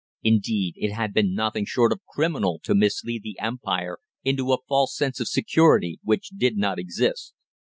Indeed, 0.23 0.73
it 0.77 0.93
had 0.93 1.13
been 1.13 1.35
nothing 1.35 1.63
short 1.63 1.91
of 1.91 2.01
criminal 2.09 2.59
to 2.63 2.73
mislead 2.73 3.21
the 3.21 3.37
Empire 3.39 3.99
into 4.23 4.51
a 4.51 4.57
false 4.67 4.97
sense 4.97 5.19
of 5.19 5.27
security 5.27 5.99
which 6.01 6.29
did 6.29 6.57
not 6.57 6.79
exist. 6.79 7.35